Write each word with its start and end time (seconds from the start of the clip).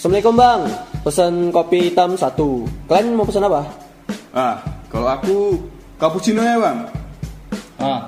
Assalamualaikum 0.00 0.32
bang, 0.32 0.60
pesan 1.04 1.32
kopi 1.52 1.92
hitam 1.92 2.16
satu. 2.16 2.64
Kalian 2.88 3.20
mau 3.20 3.28
pesan 3.28 3.44
apa? 3.44 3.68
Ah, 4.32 4.56
kalau 4.88 5.04
aku 5.04 5.60
cappuccino 6.00 6.40
ya 6.40 6.56
bang. 6.56 6.88
Oh. 7.84 8.00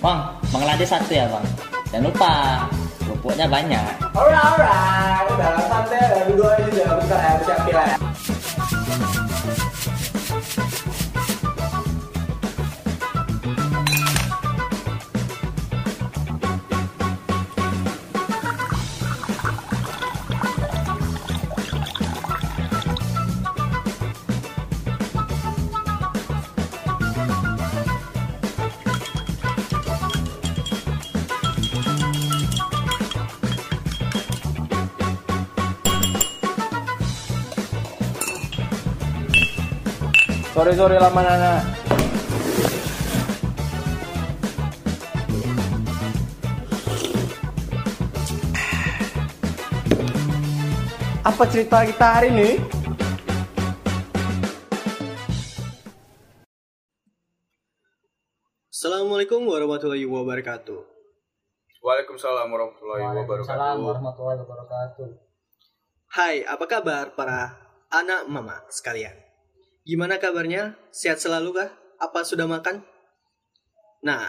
Bang, 0.00 0.32
bang 0.48 0.62
lade 0.64 0.88
satu 0.88 1.12
ya 1.12 1.28
bang. 1.28 1.44
Jangan 1.92 2.08
lupa, 2.08 2.64
kerupuknya 3.04 3.44
banyak. 3.52 3.84
Alright, 4.16 4.48
alright. 4.48 5.28
Udah 5.28 5.60
santai, 5.68 6.00
udah 6.08 6.24
dua 6.40 6.50
ini 6.56 6.68
udah 6.80 6.96
bentar 7.04 7.20
ya, 7.20 7.32
siap 7.44 7.68
ya. 7.68 7.84
Sore 40.60 40.76
sore 40.76 41.00
lama 41.00 41.24
nana. 41.24 41.52
Apa 51.24 51.48
cerita 51.48 51.80
kita 51.88 52.06
hari 52.12 52.28
ini? 52.36 52.60
Assalamualaikum 58.68 59.40
warahmatullahi 59.48 60.04
wabarakatuh. 60.04 60.76
Waalaikumsalam 61.80 62.52
warahmatullahi 62.52 63.00
wabarakatuh. 63.08 63.48
Assalamualaikum 63.48 63.88
warahmatullahi 63.96 64.38
wabarakatuh. 64.44 65.08
Hai, 66.20 66.44
apa 66.44 66.68
kabar 66.68 67.16
para 67.16 67.56
anak 67.88 68.28
mama 68.28 68.60
sekalian? 68.68 69.29
Gimana 69.84 70.20
kabarnya? 70.20 70.76
Sehat 70.92 71.24
selalu 71.24 71.56
kah? 71.56 71.70
Apa 72.00 72.24
sudah 72.24 72.44
makan? 72.44 72.84
Nah, 74.04 74.28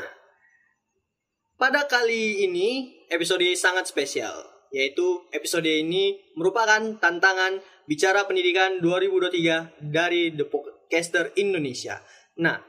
pada 1.59 1.88
kali 1.88 2.47
ini 2.47 2.99
episode 3.11 3.44
sangat 3.55 3.88
spesial, 3.88 4.33
yaitu 4.72 5.27
episode 5.31 5.67
ini 5.67 6.19
merupakan 6.35 6.79
tantangan 6.99 7.59
bicara 7.88 8.23
pendidikan 8.27 8.79
2023 8.79 9.79
dari 9.91 10.31
The 10.35 10.47
Podcaster 10.47 11.35
Indonesia. 11.35 11.99
Nah, 12.39 12.59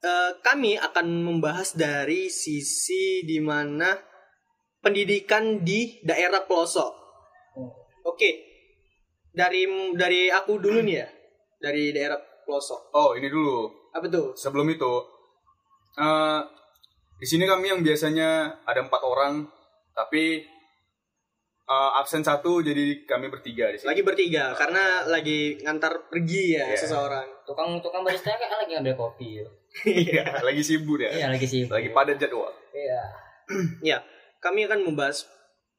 eh, 0.00 0.32
kami 0.40 0.80
akan 0.80 1.06
membahas 1.28 1.76
dari 1.76 2.32
sisi 2.32 3.24
di 3.24 3.40
mana 3.40 3.92
pendidikan 4.80 5.60
di 5.60 6.00
daerah 6.00 6.44
pelosok. 6.48 6.92
Oke, 8.08 8.30
dari 9.28 9.68
dari 9.92 10.32
aku 10.32 10.56
dulu 10.56 10.80
nih 10.80 10.96
ya, 10.96 11.08
dari 11.58 11.90
daerah 11.90 12.16
pelosok. 12.42 12.94
Oh 12.94 13.12
ini 13.12 13.26
dulu. 13.26 13.68
Apa 13.92 14.06
tuh? 14.06 14.32
Sebelum 14.32 14.66
itu, 14.68 14.92
eh 15.96 16.40
di 17.18 17.26
sini 17.26 17.44
kami 17.44 17.68
yang 17.68 17.80
biasanya 17.82 18.62
ada 18.62 18.80
empat 18.80 19.02
orang, 19.02 19.42
tapi 19.90 20.38
eh, 21.64 21.90
absen 21.98 22.22
satu, 22.22 22.62
jadi 22.62 23.04
kami 23.04 23.28
bertiga 23.28 23.68
di 23.68 23.76
sini. 23.76 23.90
Lagi 23.90 24.02
bertiga 24.02 24.54
karena 24.54 25.04
lagi 25.04 25.58
ngantar 25.60 26.08
pergi 26.08 26.56
ya 26.56 26.64
Iya. 26.64 26.78
seseorang. 26.78 27.26
Tukang 27.44 27.76
tukang 27.78 28.00
barista 28.00 28.32
kayak 28.32 28.64
lagi 28.64 28.72
ngambil 28.78 28.96
kopi. 28.96 29.42
ya. 29.42 29.48
Iya, 29.84 30.24
lagi 30.48 30.62
sibuk 30.64 30.96
ya. 30.96 31.10
Iya 31.12 31.26
lagi 31.28 31.44
sih. 31.44 31.68
Lagi 31.68 31.92
padat 31.92 32.16
jadwal. 32.16 32.54
Iya. 32.72 33.02
Ya, 33.80 34.04
kami 34.40 34.68
akan 34.68 34.84
membahas 34.84 35.24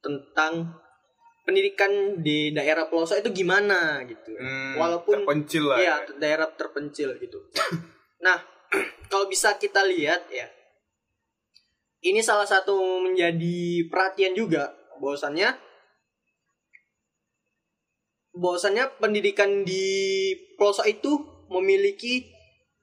tentang 0.02 0.74
pendidikan 1.42 2.20
di 2.20 2.52
daerah 2.52 2.86
pelosok 2.86 3.24
itu 3.24 3.30
gimana 3.44 4.04
gitu. 4.06 4.30
Hmm, 4.36 4.76
Walaupun 4.76 5.24
terpencil 5.24 5.64
lah. 5.66 5.78
Iya, 5.80 5.94
ya. 6.06 6.12
daerah 6.20 6.48
terpencil 6.54 7.16
gitu. 7.18 7.38
nah, 8.26 8.38
kalau 9.10 9.26
bisa 9.26 9.56
kita 9.56 9.82
lihat 9.86 10.28
ya, 10.30 10.46
ini 12.02 12.20
salah 12.20 12.46
satu 12.46 12.76
menjadi 13.04 13.88
perhatian 13.88 14.32
juga 14.32 14.72
bahwasannya 15.00 15.52
bahwasannya 18.30 18.96
pendidikan 19.02 19.66
di 19.66 19.84
pelosok 20.54 20.86
itu 20.86 21.12
memiliki 21.50 22.30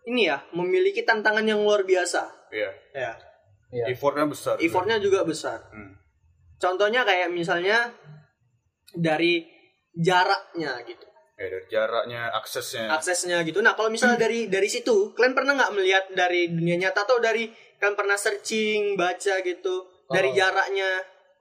ini 0.08 0.28
ya, 0.28 0.44
memiliki 0.56 1.04
tantangan 1.04 1.44
yang 1.44 1.64
luar 1.64 1.84
biasa. 1.84 2.24
Iya. 2.52 2.72
Ya, 2.96 3.12
Iya. 3.68 3.92
Effortnya 3.92 4.24
besar. 4.24 4.56
effortnya 4.64 4.96
juga 5.04 5.28
besar. 5.28 5.60
Hmm. 5.76 6.00
Contohnya 6.56 7.04
kayak 7.04 7.28
misalnya 7.36 7.92
dari 8.94 9.44
jaraknya 9.92 10.80
gitu. 10.86 11.06
Ya, 11.38 11.46
dari 11.54 11.68
jaraknya, 11.70 12.22
aksesnya. 12.34 12.90
aksesnya 12.94 13.38
gitu. 13.46 13.62
Nah, 13.62 13.78
kalau 13.78 13.90
misalnya 13.90 14.18
dari 14.26 14.50
dari 14.50 14.66
situ, 14.66 15.14
kalian 15.14 15.34
pernah 15.34 15.54
nggak 15.54 15.74
melihat 15.74 16.06
dari 16.14 16.50
dunia 16.50 16.78
nyata 16.78 17.06
atau 17.06 17.18
dari 17.18 17.46
kalian 17.78 17.94
pernah 17.94 18.18
searching, 18.18 18.98
baca 18.98 19.34
gitu 19.42 19.76
dari 20.10 20.32
Oh. 20.32 20.36
jaraknya 20.36 20.90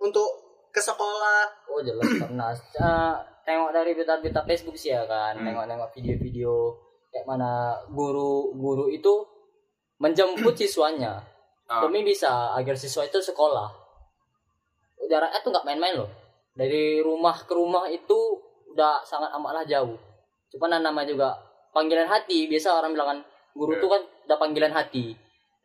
untuk 0.01 0.29
ke 0.69 0.81
sekolah? 0.81 1.71
Oh 1.73 1.81
jelas 1.81 2.05
pernah. 2.23 2.53
Ah, 2.77 3.17
tengok 3.43 3.73
dari 3.73 3.97
berita-berita 3.97 4.45
Facebook 4.45 4.77
sih 4.77 4.93
ya 4.93 5.07
kan. 5.09 5.33
Hmm. 5.39 5.49
Tengok-tengok 5.49 5.91
video-video 5.97 6.53
kayak 7.09 7.25
mana 7.25 7.73
guru-guru 7.89 8.93
itu 8.93 9.15
menjemput 9.97 10.53
siswanya 10.61 11.25
Ah. 11.67 11.83
demi 11.83 12.05
bisa 12.05 12.53
agar 12.53 12.77
siswa 12.77 13.03
itu 13.03 13.17
sekolah. 13.19 13.67
Jaraknya 15.09 15.41
tuh 15.41 15.51
nggak 15.51 15.65
main-main 15.65 15.97
loh. 15.97 16.11
Dari 16.57 17.05
rumah 17.05 17.37
ke 17.45 17.53
rumah 17.53 17.85
itu 17.87 18.17
udah 18.73 19.05
sangat 19.05 19.29
amatlah 19.37 19.69
jauh. 19.69 19.97
Cuman 20.49 20.81
nama 20.81 21.05
juga 21.05 21.37
panggilan 21.77 22.09
hati. 22.09 22.49
Biasa 22.49 22.81
orang 22.81 22.97
bilang 22.97 23.09
kan 23.13 23.19
guru 23.53 23.77
Iya. 23.77 23.81
tuh 23.85 23.89
kan 23.93 24.03
udah 24.25 24.39
panggilan 24.41 24.73
hati. 24.73 25.13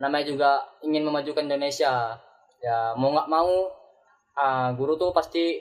Namanya 0.03 0.25
juga 0.27 0.49
ingin 0.83 1.07
memajukan 1.07 1.47
Indonesia. 1.47 2.19
Ya 2.59 2.91
mau 2.99 3.15
nggak 3.15 3.31
mau 3.31 3.71
ah, 4.35 4.75
guru 4.75 4.99
tuh 4.99 5.15
pasti 5.15 5.59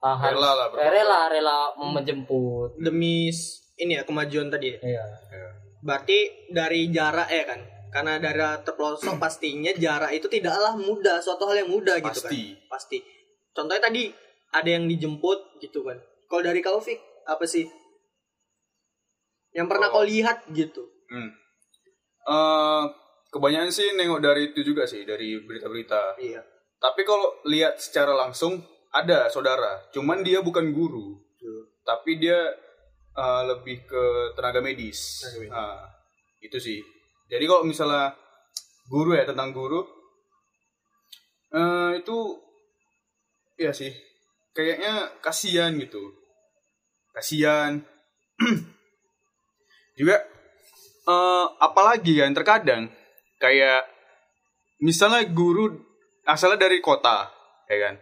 harus 0.00 0.40
Rela 0.40 0.52
lah, 0.56 0.66
eh, 0.80 0.88
rela 0.88 1.20
rela 1.28 1.58
menjemput. 1.76 2.80
Demi 2.80 3.28
ini 3.76 3.92
ya 3.96 4.02
kemajuan 4.08 4.48
tadi. 4.48 4.72
ya. 4.72 4.80
Iya. 4.80 5.04
Ya. 5.28 5.48
Berarti 5.84 6.48
dari 6.48 6.88
jarak 6.88 7.28
ya 7.28 7.44
kan? 7.44 7.60
Karena 7.90 8.16
dari 8.22 8.40
terpelosok 8.64 9.18
pastinya 9.20 9.72
jarak 9.76 10.14
itu 10.14 10.30
tidaklah 10.30 10.78
mudah, 10.78 11.18
suatu 11.20 11.44
hal 11.50 11.66
yang 11.66 11.70
mudah 11.74 11.98
gitu 12.00 12.06
kan. 12.06 12.32
Pasti. 12.32 12.42
Pasti. 12.70 12.98
Contohnya 13.50 13.82
tadi 13.82 14.08
ada 14.50 14.68
yang 14.68 14.86
dijemput 14.90 15.62
gitu 15.62 15.86
kan. 15.86 15.98
Kalau 16.30 16.42
dari 16.42 16.60
kau 16.62 16.78
Fik, 16.78 16.98
apa 17.26 17.46
sih? 17.46 17.66
Yang 19.50 19.66
pernah 19.66 19.88
Kalau- 19.90 20.06
kau 20.06 20.10
lihat 20.10 20.46
gitu. 20.54 20.82
Hmm. 21.10 21.30
Eh, 22.30 22.82
kebanyakan 23.34 23.70
sih 23.70 23.94
nengok 23.98 24.22
dari 24.22 24.54
itu 24.54 24.62
juga 24.62 24.86
sih, 24.86 25.02
dari 25.02 25.42
berita-berita. 25.42 26.18
Iya. 26.22 26.42
Tapi 26.78 27.02
kalau 27.02 27.42
lihat 27.50 27.76
secara 27.82 28.14
langsung 28.14 28.62
ada 28.90 29.30
saudara, 29.30 29.90
cuman 29.94 30.22
dia 30.26 30.42
bukan 30.42 30.74
guru, 30.74 31.20
tapi 31.86 32.18
dia 32.18 32.38
uh, 33.14 33.42
lebih 33.46 33.86
ke 33.86 34.04
tenaga 34.34 34.58
medis. 34.64 35.22
Tenaga 35.22 35.38
medis. 35.44 35.52
Ah, 35.54 35.84
itu 36.40 36.58
sih. 36.58 36.80
Jadi 37.30 37.44
kalau 37.46 37.62
misalnya 37.62 38.10
guru 38.90 39.14
ya 39.14 39.22
tentang 39.22 39.54
guru, 39.54 39.86
eh, 41.54 42.02
itu 42.02 42.16
ya 43.54 43.70
sih, 43.70 43.92
kayaknya 44.54 45.14
kasihan 45.22 45.74
gitu, 45.78 46.14
kasihan. 47.14 47.82
Juga 49.98 50.16
eh, 51.04 51.46
apalagi 51.60 52.24
kan 52.24 52.32
terkadang 52.32 52.82
kayak 53.36 53.84
misalnya 54.80 55.28
guru 55.28 55.76
asalnya 56.24 56.68
dari 56.68 56.80
kota, 56.80 57.28
ya 57.68 57.78
kan? 57.88 57.94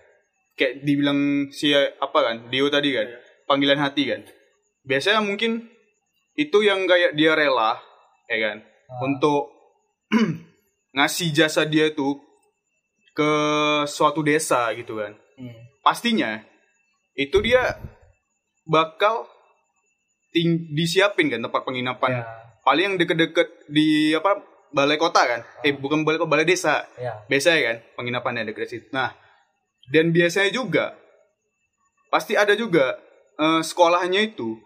Kayak 0.59 0.75
dibilang 0.83 1.51
si 1.55 1.71
apa 1.75 2.19
kan, 2.19 2.37
Dio 2.51 2.67
tadi 2.71 2.95
kan, 2.95 3.07
panggilan 3.47 3.79
hati 3.79 4.11
kan. 4.11 4.23
Biasanya 4.83 5.23
mungkin 5.23 5.67
itu 6.39 6.59
yang 6.63 6.87
kayak 6.87 7.15
dia 7.19 7.35
rela, 7.35 7.79
ya 8.31 8.39
kan, 8.43 8.57
untuk 9.03 9.51
ngasih 10.97 11.31
jasa 11.35 11.67
dia 11.67 11.95
tuh 11.95 12.19
ke 13.15 13.31
suatu 13.91 14.23
desa 14.23 14.71
gitu 14.75 14.99
kan. 15.03 15.15
Hmm. 15.39 15.68
Pastinya 15.81 16.43
itu 17.15 17.39
dia 17.41 17.79
bakal 18.65 19.27
ting 20.31 20.69
disiapin 20.77 21.33
kan 21.33 21.41
tempat 21.41 21.65
penginapan 21.65 22.21
Ya. 22.21 22.25
paling 22.63 22.85
yang 22.85 22.97
deket-deket 23.01 23.49
di 23.67 24.13
apa 24.13 24.45
balai 24.71 25.01
kota 25.01 25.25
kan 25.25 25.41
eh 25.65 25.73
bukan 25.73 26.05
balai 26.05 26.21
kota 26.21 26.29
balai 26.29 26.45
desa 26.45 26.85
Ya. 27.01 27.17
biasa 27.27 27.57
ya 27.57 27.63
kan 27.65 27.77
penginapannya 27.97 28.45
deket 28.53 28.69
situ 28.69 28.87
nah 28.93 29.17
dan 29.89 30.13
biasanya 30.13 30.53
juga 30.53 30.93
pasti 32.13 32.37
ada 32.37 32.53
juga 32.53 33.01
eh, 33.41 33.61
sekolahnya 33.65 34.21
itu 34.21 34.61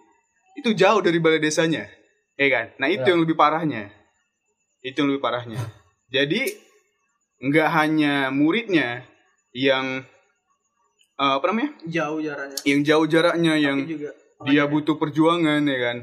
itu 0.53 0.77
jauh 0.77 1.01
dari 1.01 1.17
balai 1.17 1.41
desanya, 1.41 1.89
ya 2.37 2.49
kan? 2.53 2.67
Nah 2.77 2.85
itu 2.85 3.09
Ya. 3.09 3.17
yang 3.17 3.25
lebih 3.25 3.33
parahnya, 3.33 3.89
itu 4.85 5.01
yang 5.01 5.09
lebih 5.09 5.25
parahnya. 5.25 5.57
Jadi 6.13 6.45
nggak 7.41 7.69
hanya 7.73 8.29
muridnya 8.29 9.01
yang 9.57 10.05
eh, 11.23 11.35
apa 11.39 11.45
namanya, 11.47 11.71
Jauh 11.85 12.19
jaraknya. 12.19 12.59
yang 12.65 12.81
jauh 12.83 13.07
jaraknya, 13.07 13.55
yang 13.57 13.79
Tapi 13.79 13.93
juga 13.93 14.11
dia 14.43 14.65
butuh 14.67 14.99
perjuangan, 14.99 15.63
ya 15.63 15.79
kan? 15.81 15.97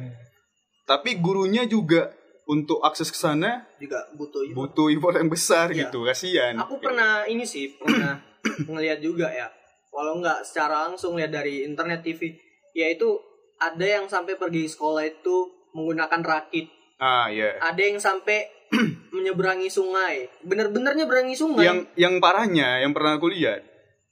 Tapi 0.86 1.20
gurunya 1.20 1.68
juga 1.68 2.16
untuk 2.46 2.82
akses 2.82 3.08
ke 3.08 3.20
sana 3.20 3.68
juga 3.78 4.00
butuh 4.12 4.42
effort. 4.42 4.56
butuh 4.56 4.88
effort 4.90 5.16
yang 5.16 5.30
besar 5.30 5.70
Iya. 5.70 5.86
gitu, 5.86 6.02
kasihan. 6.02 6.56
Aku 6.58 6.80
pernah 6.80 7.28
ini 7.28 7.44
sih 7.44 7.76
pernah 7.76 8.18
ngelihat 8.72 8.98
juga 9.00 9.30
ya. 9.30 9.52
Walau 9.92 10.18
nggak 10.18 10.42
secara 10.44 10.88
langsung 10.88 11.14
lihat 11.14 11.30
dari 11.30 11.62
internet 11.62 12.02
TV, 12.02 12.34
yaitu 12.74 13.20
ada 13.60 13.84
yang 13.84 14.08
sampai 14.08 14.34
pergi 14.34 14.66
sekolah 14.66 15.04
itu 15.04 15.36
menggunakan 15.76 16.22
rakit. 16.24 16.72
Ah 16.98 17.30
ya. 17.30 17.60
Ada 17.60 17.82
yang 17.84 18.00
sampai 18.00 18.50
menyeberangi 19.14 19.70
sungai. 19.70 20.32
Bener-bener 20.42 20.96
nyeberangi 20.96 21.36
sungai. 21.36 21.66
Yang 21.66 21.80
yang 21.94 22.18
parahnya 22.18 22.82
yang 22.82 22.94
pernah 22.94 23.14
aku 23.14 23.30
lihat 23.30 23.62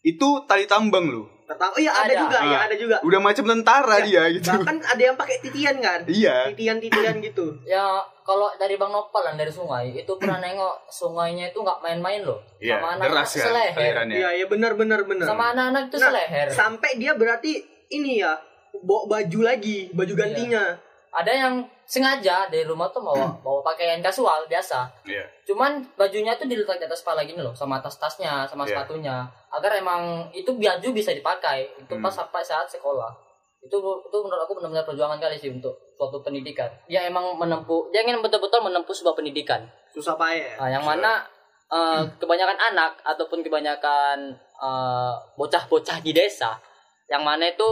itu 0.07 0.27
tali 0.47 0.63
tambang 0.63 1.11
loh. 1.11 1.27
Pertama, 1.47 1.71
oh 1.71 1.79
iya 1.79 1.95
ada, 1.95 2.11
Ada. 2.11 2.19
juga, 2.19 2.37
ya 2.43 2.59
ada 2.67 2.75
juga. 2.75 2.97
Udah 3.07 3.19
macam 3.23 3.43
tentara 3.47 4.03
dia 4.03 4.27
gitu. 4.35 4.51
Bahkan 4.51 4.77
ada 4.83 4.99
yang 5.01 5.15
pakai 5.15 5.39
titian 5.39 5.79
kan? 5.79 6.03
Iya. 6.03 6.51
Titian-titian 6.51 7.15
gitu. 7.31 7.55
Ya 7.63 8.03
kalau 8.21 8.51
dari 8.59 8.75
Bang 8.75 8.91
Nopal 8.91 9.23
yang 9.23 9.39
dari 9.39 9.47
sungai 9.47 9.95
itu 9.95 10.11
pernah 10.19 10.43
nengok 10.43 10.91
sungainya 10.91 11.47
itu 11.47 11.63
nggak 11.63 11.79
main-main 11.79 12.19
loh. 12.27 12.43
Iya, 12.59 12.83
Sama 12.83 12.99
anak-anak 12.99 13.15
deras 13.15 13.31
kan 13.31 13.45
seleher. 13.47 13.93
Iya, 14.11 14.29
iya 14.35 14.45
benar 14.45 14.75
benar 14.75 15.07
benar. 15.07 15.23
Sama 15.23 15.55
anak-anak 15.55 15.83
itu 15.87 15.95
Nah, 15.95 16.07
seleher. 16.11 16.47
Sampai 16.51 16.91
dia 16.99 17.11
berarti 17.15 17.51
ini 17.87 18.19
ya, 18.19 18.35
bawa 18.83 19.07
baju 19.07 19.39
lagi, 19.39 19.87
baju 19.95 20.13
Iya. 20.13 20.19
gantinya. 20.19 20.63
Ada 21.15 21.31
yang 21.31 21.53
sengaja 21.87 22.51
dari 22.51 22.67
rumah 22.67 22.91
tuh 22.91 22.99
bawa 22.99 23.31
bawa 23.39 23.63
pakaian 23.63 24.03
kasual 24.03 24.43
biasa. 24.45 24.83
Iya. 25.07 25.23
Cuman 25.47 25.79
bajunya 25.95 26.35
tuh 26.35 26.45
diletak 26.45 26.77
di 26.77 26.85
atas 26.85 26.99
kepala 26.99 27.23
gini 27.23 27.39
loh, 27.39 27.55
sama 27.55 27.79
atas 27.79 27.95
tasnya, 27.95 28.43
sama 28.43 28.67
Iya. 28.67 28.75
sepatunya, 28.75 29.23
agar 29.47 29.71
emang 29.79 30.27
itu 30.35 30.51
baju 30.51 30.89
bisa 30.91 31.15
dipakai 31.15 31.71
itu 31.79 31.93
Hmm. 31.95 32.03
pas 32.03 32.11
sampai 32.11 32.43
saat 32.43 32.67
sekolah. 32.67 33.07
Itu 33.63 33.79
itu 33.79 34.17
menurut 34.19 34.43
aku 34.43 34.59
benar-benar 34.59 34.83
perjuangan 34.83 35.17
kali 35.17 35.39
sih 35.39 35.47
untuk 35.49 35.73
suatu 35.95 36.19
pendidikan. 36.19 36.67
Dia 36.85 37.07
emang 37.07 37.39
menempuh, 37.39 37.87
dia 37.89 38.03
ingin 38.03 38.19
betul-betul 38.19 38.59
menempuh 38.61 38.91
sebuah 38.91 39.15
pendidikan. 39.15 39.63
Susah 39.95 40.13
payah. 40.13 40.59
Nah, 40.59 40.69
yang 40.69 40.83
mana 40.83 41.23
eh, 41.67 42.03
kebanyakan 42.15 42.55
anak 42.71 42.99
ataupun 43.03 43.43
kebanyakan 43.43 44.35
eh, 44.59 45.13
bocah-bocah 45.35 45.99
di 45.99 46.11
desa, 46.11 46.59
yang 47.07 47.23
mana 47.23 47.47
itu 47.47 47.67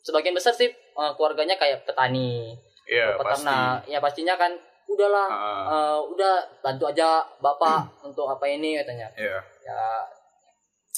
sebagian 0.00 0.32
besar 0.32 0.52
sih 0.52 0.68
eh, 0.72 1.12
keluarganya 1.16 1.56
kayak 1.56 1.84
petani, 1.84 2.56
Iya, 2.90 3.14
pasti. 3.22 3.46
Ya 3.86 3.98
pastinya 4.02 4.34
kan 4.34 4.50
udahlah, 4.90 5.28
Ah, 5.30 5.62
eh, 5.70 5.98
udah 6.10 6.34
bantu 6.58 6.90
aja 6.90 7.22
bapak 7.38 7.86
untuk 8.02 8.26
apa 8.26 8.42
ini 8.50 8.74
katanya. 8.82 9.06
Iya. 9.14 9.38
Ya 9.62 9.82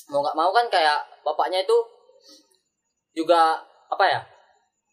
mau 0.09 0.25
nggak 0.25 0.37
mau 0.37 0.49
kan 0.57 0.67
kayak 0.73 1.05
bapaknya 1.21 1.61
itu 1.61 1.77
juga 3.13 3.61
apa 3.93 4.05
ya? 4.09 4.21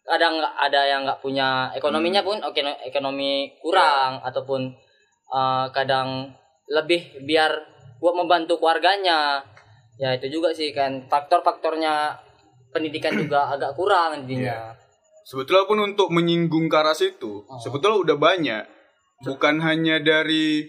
Kadang 0.04 0.36
nggak 0.36 0.54
ada 0.68 0.80
yang 0.84 1.00
nggak 1.08 1.24
punya 1.24 1.72
ekonominya 1.72 2.20
pun 2.20 2.36
oke 2.44 2.60
ekonomi 2.84 3.56
kurang 3.64 4.20
ataupun 4.20 4.68
eh, 5.32 5.66
kadang 5.72 6.36
lebih 6.68 7.24
biar 7.24 7.50
buat 8.04 8.12
membantu 8.12 8.60
keluarganya. 8.60 9.40
Ya 9.96 10.12
itu 10.16 10.28
juga 10.28 10.52
sih 10.52 10.72
kan 10.76 11.08
faktor-faktornya 11.08 12.16
pendidikan 12.72 13.16
juga 13.16 13.48
agak 13.48 13.72
kurang 13.72 14.24
intinya. 14.24 14.76
Sebetulnya 15.22 15.64
pun 15.64 15.78
untuk 15.80 16.08
menyinggung 16.08 16.66
ke 16.66 16.76
arah 16.76 16.92
situ, 16.92 17.42
Oh. 17.42 17.58
sebetulnya 17.58 17.98
udah 17.98 18.16
banyak. 18.16 18.64
Bukan 19.20 19.60
hanya 19.60 19.98
dari 19.98 20.64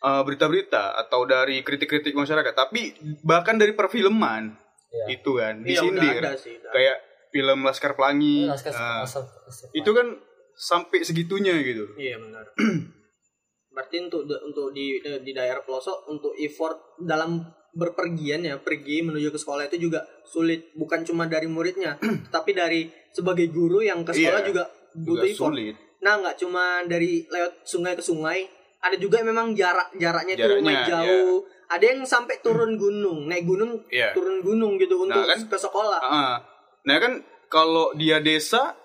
uh, 0.00 0.22
berita-berita 0.22 0.94
atau 0.96 1.24
dari 1.24 1.60
kritik-kritik 1.60 2.12
masyarakat, 2.12 2.52
tapi 2.52 2.94
bahkan 3.20 3.56
dari 3.56 3.72
perfilman 3.72 4.54
Iya. 4.86 5.06
itu 5.12 5.30
kan 5.32 5.54
udah 5.58 5.66
disindir. 5.66 6.22
ada 6.22 6.32
sih. 6.34 6.54
udah. 6.54 6.70
Kayak 6.70 6.96
film 7.28 7.58
Laskar 7.60 7.92
Pelangi. 7.92 8.46
Laskar- 8.46 8.70
nah, 8.70 9.02
Laskar- 9.02 9.26
Laskar- 9.26 9.74
itu 9.74 9.90
kan 9.90 10.06
sampai 10.54 11.02
segitunya 11.02 11.50
gitu. 11.58 11.90
Iya 11.96 12.20
benar. 12.20 12.46
Berarti 13.74 13.96
untuk 14.00 14.22
untuk 14.22 14.70
di 14.70 14.94
di 15.02 15.32
daerah 15.34 15.58
pelosok 15.60 16.06
untuk 16.06 16.30
effort 16.38 16.78
dalam 16.96 17.42
berpergian 17.74 18.40
ya 18.40 18.54
pergi 18.56 19.02
menuju 19.02 19.28
ke 19.28 19.38
sekolah 19.38 19.66
itu 19.66 19.90
juga 19.90 20.02
sulit 20.24 20.70
bukan 20.72 21.02
cuma 21.02 21.26
dari 21.26 21.46
muridnya 21.46 21.98
tapi 22.34 22.50
dari 22.50 22.86
sebagai 23.10 23.50
guru 23.50 23.82
yang 23.82 24.02
ke 24.02 24.10
sekolah 24.10 24.40
Iya, 24.40 24.48
juga 24.48 24.64
butuh 24.94 25.26
Juga 25.26 25.34
sulit. 25.34 25.74
Nah 26.00 26.18
nggak 26.18 26.36
cuma 26.36 26.64
dari 26.84 27.26
lewat 27.26 27.64
sungai 27.64 27.92
ke 27.92 28.02
sungai 28.02 28.46
ada 28.78 28.94
juga 28.94 29.18
yang 29.18 29.32
memang 29.32 29.52
jarak 29.52 29.90
jaraknya 29.94 30.34
itu 30.34 30.44
Jaraknya, 30.44 30.60
lumayan 30.60 30.86
jauh. 30.86 31.38
Ada 31.64 31.84
yang 31.88 32.00
sampai 32.04 32.36
turun 32.38 32.76
gunung 32.76 33.24
naik 33.24 33.42
gunung 33.42 33.80
Iya. 33.88 34.12
turun 34.12 34.38
gunung 34.38 34.76
gitu 34.76 35.00
untuk 35.00 35.24
kan? 35.24 35.38
ke 35.40 35.56
sekolah. 35.56 35.98
Ah, 35.98 36.36
Nah 36.84 36.96
kan 36.98 37.12
kalau 37.48 37.90
dia 37.94 38.20
desa 38.20 38.76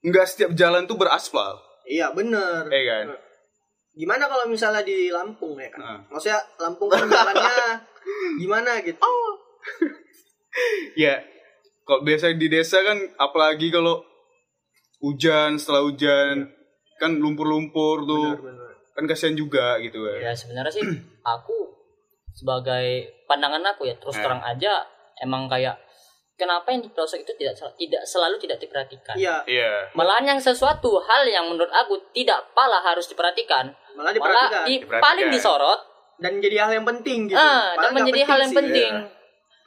nggak 0.00 0.26
setiap 0.26 0.50
jalan 0.52 0.84
tuh 0.84 0.94
beraspal, 0.94 1.54
Iya 1.84 2.10
bener. 2.10 2.66
ya 2.66 2.82
kan? 2.84 3.04
Gimana 3.98 4.24
kalau 4.24 4.46
misalnya 4.46 4.80
di 4.80 5.10
Lampung 5.10 5.58
ya 5.58 5.66
kan? 5.68 5.80
Ah. 5.82 5.98
Maksudnya 6.06 6.38
Lampung 6.56 6.86
kan 6.86 7.02
jalannya 7.02 7.82
gimana 8.40 8.78
gitu? 8.80 9.02
Ya, 10.96 11.22
kalau 11.84 12.02
biasa 12.02 12.34
di 12.34 12.48
desa 12.48 12.82
kan 12.82 12.98
apalagi 13.14 13.70
kalau 13.70 14.02
hujan 14.98 15.54
setelah 15.54 15.82
hujan 15.82 16.50
kan 16.98 17.14
lumpur-lumpur 17.14 18.02
tuh 18.02 18.34
Benar-benar. 18.34 18.74
kan 18.90 19.04
kasihan 19.06 19.34
juga 19.34 19.78
gitu 19.78 20.02
kan. 20.02 20.18
Ya 20.18 20.32
sebenarnya 20.34 20.72
sih 20.72 20.82
aku 21.28 21.54
sebagai 22.32 22.86
pandangan 23.24 23.62
aku 23.68 23.86
ya 23.86 23.94
terus 23.96 24.18
Eh. 24.18 24.22
terang 24.22 24.42
aja 24.42 24.82
emang 25.18 25.46
kayak 25.46 25.78
kenapa 26.34 26.70
yang 26.70 26.82
di 26.82 26.90
pelosok 26.90 27.22
itu 27.22 27.32
tidak 27.36 27.54
tidak 27.76 28.02
selalu 28.02 28.34
tidak 28.38 28.58
diperhatikan. 28.58 29.14
Iya, 29.14 29.42
Iya. 29.46 29.94
Malahan 29.94 30.26
yang 30.28 30.40
sesuatu 30.40 30.98
hal 30.98 31.22
yang 31.24 31.46
menurut 31.46 31.70
aku 31.70 31.98
tidak 32.10 32.50
pala 32.50 32.78
harus 32.80 33.06
diperhatikan, 33.06 33.70
malah 33.98 34.06
malah 34.06 34.12
diperhatikan 34.14 34.62
di, 34.62 34.74
Diperhatikan. 34.78 35.02
paling 35.02 35.26
disorot, 35.28 35.80
dan 36.16 36.32
jadi 36.38 36.56
hal 36.60 36.72
yang 36.72 36.86
penting 36.86 37.18
gitu. 37.26 37.34
Padahal 37.34 37.82
dan 37.82 37.90
menjadi 37.92 38.20
hal 38.24 38.38
yang 38.40 38.52
sih. 38.54 38.58
penting. 38.62 38.92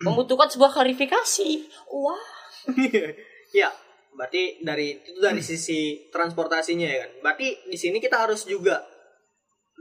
Membutuhkan 0.02 0.48
sebuah 0.48 0.72
klarifikasi. 0.72 1.50
Wah. 1.92 2.24
Iya, 3.52 3.68
berarti 4.14 4.64
dari 4.64 4.96
itu 4.96 5.20
dari 5.20 5.44
sisi 5.44 6.08
transportasinya 6.08 6.88
ya 6.88 7.04
kan. 7.04 7.12
Berarti 7.20 7.48
di 7.68 7.76
sini 7.76 8.00
kita 8.00 8.24
harus 8.24 8.48
juga 8.48 8.80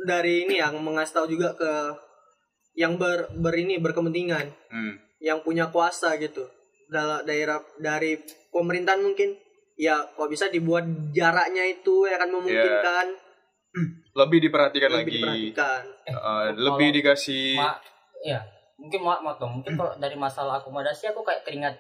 dari 0.01 0.43
ini 0.43 0.59
yang 0.59 0.75
mengasih 0.77 1.15
tahu 1.15 1.27
juga 1.31 1.55
ke 1.55 1.71
yang 2.75 2.99
ber, 2.99 3.31
ber 3.33 3.55
ini 3.55 3.79
berkepentingan, 3.79 4.51
Hmm. 4.67 4.99
yang 5.19 5.39
punya 5.41 5.71
kuasa 5.71 6.19
gitu. 6.19 6.51
Dalam 6.87 7.23
daerah 7.23 7.63
dari 7.79 8.19
pemerintahan 8.51 8.99
mungkin 8.99 9.39
ya 9.77 10.03
kalau 10.13 10.27
bisa 10.27 10.51
dibuat 10.51 10.83
jaraknya 11.11 11.71
itu 11.71 12.11
ya 12.11 12.19
akan 12.19 12.31
memungkinkan 12.35 13.07
Lebih 14.13 14.39
diperhatikan 14.43 14.91
lebih 14.91 14.99
lagi. 15.01 15.15
diperhatikan. 15.17 15.83
Eh, 16.03 16.13
kalau- 16.13 16.55
lebih 16.57 16.89
dikasih 16.93 17.55
Ma, 17.55 17.79
ya, 18.21 18.41
mungkin 18.77 19.01
mau 19.01 19.15
motong. 19.17 19.61
Mungkin 19.61 19.75
kalau 19.75 19.95
dari 19.97 20.15
masalah 20.15 20.59
akomodasi 20.59 21.09
aku 21.09 21.23
kayak 21.23 21.43
teringat 21.43 21.79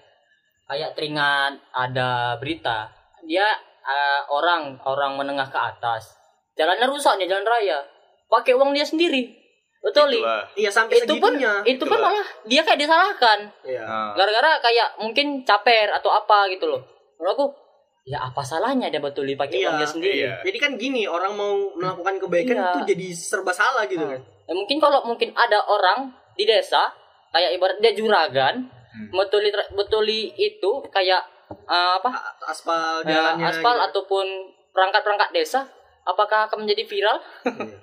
kayak 0.64 0.94
teringat 0.94 1.59
ada 1.70 2.35
berita. 2.37 2.87
Dia 3.23 3.47
eh, 3.80 4.23
orang 4.28 4.78
orang 4.85 5.16
menengah 5.16 5.47
ke 5.47 5.59
atas. 5.59 6.14
Jalannya 6.52 6.87
rusak 6.87 7.16
nih 7.16 7.26
jalan 7.26 7.42
raya. 7.42 7.80
Pakai 8.28 8.52
uang 8.52 8.70
dia 8.70 8.85
sendiri. 8.85 9.35
Betul, 9.80 10.12
Li? 10.12 10.20
Iya 10.54 10.68
sampai 10.68 11.00
Itu 11.00 11.16
pun 11.16 11.32
segitunya. 11.32 11.64
itu 11.64 11.80
pun 11.82 11.97
malah 11.97 12.20
dia 12.44 12.61
kayak 12.61 12.76
disalahkan. 12.78 13.49
Iya. 13.64 13.80
Nah, 13.80 14.12
Gara-gara 14.12 14.61
kayak 14.61 15.00
mungkin 15.00 15.40
caper 15.42 15.88
atau 15.90 16.12
apa 16.12 16.47
gitu 16.49 16.68
loh. 16.68 16.85
Menurut 17.16 17.32
aku 17.35 17.47
ya 18.11 18.19
apa 18.21 18.43
salahnya 18.43 18.90
dia 18.90 18.99
betul 18.99 19.23
pakai 19.31 19.57
Iya, 19.57 19.71
uang 19.71 19.79
dia 19.79 19.87
sendiri. 19.88 20.14
iya. 20.19 20.35
Jadi 20.43 20.59
kan 20.59 20.75
gini, 20.75 21.07
orang 21.07 21.33
mau 21.33 21.55
melakukan 21.73 22.19
kebaikan 22.19 22.57
Iya. 22.57 22.67
itu 22.67 22.81
jadi 22.90 23.07
serba 23.12 23.55
salah 23.55 23.87
gitu 23.87 24.02
kan. 24.02 24.19
Ya, 24.19 24.52
mungkin 24.52 24.76
kalau 24.76 25.07
mungkin 25.07 25.31
ada 25.33 25.62
orang 25.62 26.11
di 26.35 26.43
desa 26.43 26.90
kayak 27.31 27.55
ibarat 27.55 27.79
dia 27.79 27.95
juragan, 27.95 28.67
Hmm. 28.90 29.07
betuli 29.14 29.47
betuli 29.71 30.21
itu 30.35 30.71
kayak 30.90 31.23
eh, 31.49 31.93
apa 31.97 32.11
Aspal 32.45 33.02
jalannya 33.02 33.43
aspal 33.45 33.71
gitu. 33.73 33.87
ataupun 33.87 34.26
perangkat-perangkat 34.71 35.31
desa, 35.31 35.62
apakah 36.02 36.47
akan 36.47 36.67
menjadi 36.67 36.83
viral? 36.85 37.19
Iya. 37.47 37.79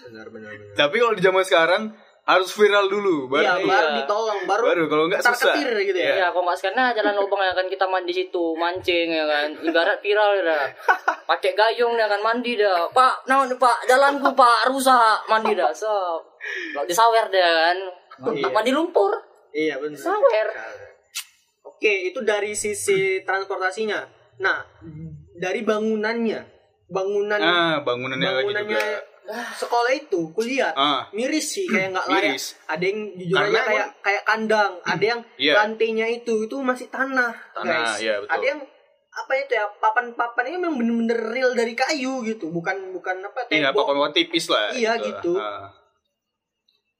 benar 0.00 0.26
benar 0.28 0.50
benar. 0.50 0.74
Tapi 0.76 0.96
kalau 0.96 1.14
di 1.14 1.22
zaman 1.22 1.42
sekarang 1.42 1.82
harus 2.28 2.50
viral 2.52 2.86
dulu 2.86 3.26
baru 3.26 3.42
Iya, 3.42 3.54
baru 3.64 3.88
Iya. 3.90 3.96
ditolong, 4.04 4.40
baru, 4.46 4.62
baru 4.62 4.82
kalau 4.86 5.04
nggak 5.08 5.20
ketar 5.20 5.34
susah. 5.34 5.54
ketir 5.56 5.70
gitu 5.82 5.98
ya. 5.98 6.14
Ya, 6.14 6.28
kalau 6.30 6.44
nggak 6.46 6.72
nah, 6.76 6.88
jalan 6.94 7.14
lubang 7.16 7.42
ya 7.42 7.52
kan 7.56 7.66
kita 7.66 7.84
mandi 7.88 8.12
situ, 8.12 8.44
mancing 8.54 9.08
ya 9.10 9.24
kan, 9.26 9.48
ibarat 9.60 9.98
viral 9.98 10.30
ya. 10.38 10.42
dah. 10.46 10.64
Pakai 11.30 11.52
gayung 11.56 11.96
ya 11.96 12.06
kan 12.06 12.20
mandi 12.20 12.54
dah. 12.54 12.86
Pak, 12.92 13.26
nah 13.26 13.42
Pak, 13.46 13.78
jalanku 13.86 14.30
Pak 14.32 14.68
rusak, 14.68 15.18
mandi 15.26 15.56
dah. 15.56 15.72
So, 15.72 16.20
kalau 16.74 16.86
disawer 16.86 17.26
deh 17.28 17.40
kan. 17.40 17.76
Iya. 18.30 18.52
Mandi 18.52 18.70
lumpur, 18.70 19.10
Iya 19.50 19.80
benar. 19.80 19.96
sawer. 19.96 20.48
Oke 21.64 22.12
itu 22.12 22.20
dari 22.20 22.52
sisi 22.52 23.24
transportasinya. 23.24 24.04
Nah, 24.40 24.60
dari 25.34 25.64
bangunannya, 25.64 26.40
bangunan 26.86 27.40
Ah, 27.40 27.80
bangunannya, 27.80 28.28
lagi 28.28 28.52
bangunannya 28.52 28.76
juga. 28.76 29.00
Sekolah 29.32 29.92
itu 29.92 30.30
kuliah 30.30 30.72
Ah, 30.72 31.06
miris 31.10 31.52
sih 31.52 31.64
kayak 31.64 31.90
nggak 31.90 32.06
layak. 32.06 32.22
Miris. 32.26 32.44
Ada 32.64 32.84
yang 32.84 32.98
jujur 33.14 33.36
Karena 33.36 33.50
aja 33.54 33.66
kayak 33.66 33.88
kayak 34.00 34.22
kandang, 34.24 34.72
ada 34.80 35.04
yang 35.06 35.20
Iya. 35.36 35.54
lantainya 35.56 36.06
itu 36.08 36.34
itu 36.42 36.56
masih 36.58 36.86
tanah, 36.86 37.32
Tanah, 37.52 37.66
guys. 37.86 37.98
iya, 37.98 38.14
betul. 38.18 38.32
Ada 38.32 38.44
yang 38.46 38.60
apa 39.10 39.32
itu 39.36 39.52
ya 39.52 39.66
papan-papannya 39.76 40.56
memang 40.56 40.76
bener-bener 40.76 41.18
real 41.28 41.50
dari 41.52 41.74
kayu 41.74 42.22
gitu, 42.22 42.48
bukan 42.48 42.90
bukan 42.90 43.20
apa 43.20 43.46
Iya, 43.48 43.70
tembok. 43.70 43.84
papan 43.84 44.12
tipis 44.12 44.46
lah. 44.46 44.70
Iya, 44.70 44.92
gitu. 44.96 45.34
Ah. 45.34 45.74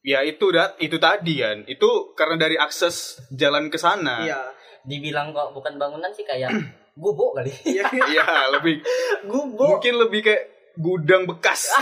Ya 0.00 0.20
itu 0.20 0.48
dat, 0.48 0.74
itu 0.78 0.96
tadi 0.96 1.38
kan. 1.38 1.62
Itu 1.64 2.12
karena 2.14 2.40
dari 2.40 2.56
akses 2.56 3.20
jalan 3.30 3.68
ke 3.68 3.76
sana. 3.76 4.24
Iya. 4.24 4.40
Dibilang 4.82 5.30
kok 5.30 5.52
bukan 5.52 5.76
bangunan 5.76 6.08
sih 6.10 6.24
kayak 6.24 6.48
gubuk 6.96 7.36
kali. 7.36 7.52
Iya. 7.64 7.84
Iya, 7.86 8.26
lebih 8.50 8.80
Gubuk. 9.30 9.76
mungkin 9.76 9.94
lebih 9.98 10.20
kayak 10.22 10.42
gudang 10.80 11.28
bekas. 11.28 11.70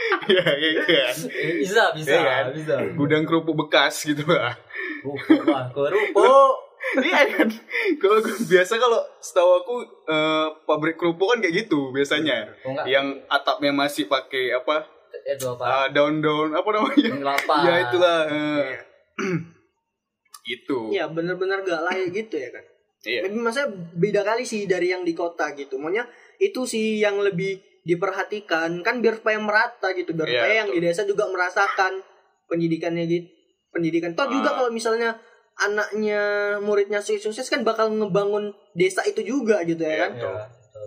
Iya, 0.00 0.44
gitu 0.56 0.80
kan. 0.80 1.16
bisa, 1.60 1.82
bisa, 1.92 2.08
Iya 2.08 2.20
kan? 2.24 2.44
bisa. 2.56 2.74
Gudang 2.96 3.28
kerupuk 3.28 3.52
bekas 3.52 4.00
gitu 4.00 4.24
lah. 4.24 4.56
Kerupuk. 5.76 6.52
iya 7.04 7.20
kan. 7.28 7.48
Kalau 8.00 8.18
biasa 8.24 8.80
kalau 8.80 9.00
setahu 9.20 9.50
aku 9.60 9.74
eh, 10.08 10.46
pabrik 10.64 10.96
kerupuk 10.96 11.36
kan 11.36 11.38
kayak 11.44 11.66
gitu 11.66 11.92
biasanya. 11.92 12.48
Oh, 12.64 12.72
enggak. 12.72 12.84
Yang 12.88 13.06
atapnya 13.28 13.72
masih 13.76 14.08
pakai 14.08 14.56
apa? 14.56 14.88
Itu 15.20 15.52
apa? 15.52 15.64
ah, 15.68 15.86
daun-daun 15.92 16.56
apa 16.56 16.68
namanya? 16.72 17.08
Kelapa. 17.20 17.54
Ya 17.68 17.74
itulah. 17.84 18.18
eh. 18.24 18.68
itu. 20.56 20.78
Iya, 20.90 21.12
bener-bener 21.12 21.60
gak 21.60 21.84
layak 21.84 22.08
gitu 22.10 22.40
ya 22.40 22.48
kan. 22.50 22.64
Iya. 23.04 23.20
Maksudnya 23.28 23.68
beda 23.96 24.20
kali 24.24 24.48
sih 24.48 24.64
dari 24.64 24.92
yang 24.92 25.04
di 25.04 25.12
kota 25.12 25.52
gitu. 25.52 25.76
Maunya 25.76 26.08
itu 26.40 26.64
sih 26.64 27.00
yang 27.00 27.20
lebih 27.20 27.60
diperhatikan 27.82 28.80
kan 28.80 28.98
biar 28.98 29.16
supaya 29.16 29.36
merata 29.36 29.92
gitu, 29.92 30.12
biar 30.12 30.24
Iya, 30.24 30.34
supaya 30.36 30.54
yang 30.56 30.68
betul. 30.68 30.76
di 30.76 30.86
desa 30.86 31.02
juga 31.04 31.24
merasakan 31.26 31.92
pendidikannya 32.46 33.04
gitu. 33.04 33.28
Pendidikan. 33.70 34.10
Toh 34.12 34.26
juga 34.26 34.50
Ah. 34.50 34.54
kalau 34.56 34.70
misalnya 34.70 35.14
anaknya 35.56 36.22
muridnya 36.58 36.98
sukses 36.98 37.46
kan 37.46 37.60
bakal 37.60 37.86
ngebangun 37.88 38.48
desa 38.72 39.04
itu 39.04 39.20
juga 39.20 39.60
gitu 39.62 39.78
ya 39.78 39.88
Iya, 39.88 40.00
kan. 40.00 40.10
betul. 40.12 40.32
Ya, 40.32 40.46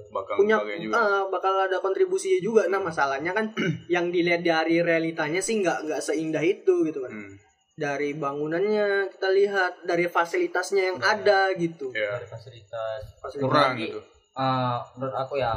Bakal 0.10 0.34
punya 0.36 0.58
juga. 0.76 0.94
ah, 0.96 1.24
bakal 1.28 1.54
ada 1.60 1.78
kontribusinya 1.78 2.40
juga 2.40 2.66
nah 2.68 2.78
masalahnya 2.78 3.30
kan 3.30 3.46
yang 3.92 4.10
dilihat 4.10 4.42
dari 4.42 4.78
realitanya 4.80 5.38
sih 5.38 5.58
nggak 5.60 5.86
nggak 5.86 6.02
seindah 6.02 6.42
itu 6.42 6.82
gitu 6.84 7.00
kan 7.00 7.10
Hmm, 7.10 7.34
dari 7.74 8.14
bangunannya 8.14 9.10
kita 9.10 9.30
lihat 9.32 9.74
dari 9.84 10.06
fasilitasnya 10.06 10.84
yang 10.88 10.98
Nah. 10.98 11.14
ada 11.16 11.54
gitu 11.54 11.90
ya. 11.92 12.10
Dari 12.12 12.26
fasilitas. 12.26 13.02
Fasilitas. 13.18 13.42
Kurang 13.44 13.74
Lagi, 13.74 13.86
gitu. 13.88 14.00
eh, 14.34 14.78
menurut 14.92 15.16
aku 15.16 15.34
ya 15.36 15.54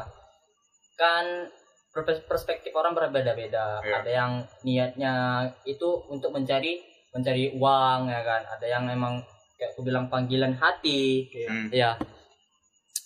kan 0.96 1.48
pers- 1.94 2.24
perspektif 2.24 2.72
orang 2.72 2.92
berbeda-beda 2.92 3.80
Iya. 3.80 3.94
ada 3.96 4.10
yang 4.10 4.32
niatnya 4.62 5.14
itu 5.62 5.86
untuk 6.08 6.28
mencari 6.30 6.80
mencari 7.10 7.52
uang 7.52 8.00
ya 8.06 8.20
kan 8.20 8.42
ada 8.46 8.66
yang 8.66 8.84
emang 8.86 9.20
kayak 9.54 9.72
aku 9.72 9.80
bilang 9.82 10.08
panggilan 10.08 10.52
hati 10.52 11.28
Iya. 11.30 11.48
Hmm. 11.48 11.68
ya 11.70 11.90